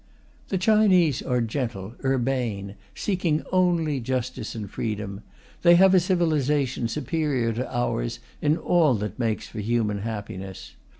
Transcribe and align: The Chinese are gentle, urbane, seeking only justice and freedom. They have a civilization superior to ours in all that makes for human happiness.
The 0.47 0.57
Chinese 0.57 1.21
are 1.21 1.41
gentle, 1.41 1.93
urbane, 2.03 2.73
seeking 2.95 3.43
only 3.51 3.99
justice 3.99 4.55
and 4.55 4.67
freedom. 4.67 5.21
They 5.61 5.75
have 5.75 5.93
a 5.93 5.99
civilization 5.99 6.87
superior 6.87 7.53
to 7.53 7.71
ours 7.71 8.19
in 8.41 8.57
all 8.57 8.95
that 8.95 9.19
makes 9.19 9.45
for 9.47 9.59
human 9.59 9.99
happiness. 9.99 10.73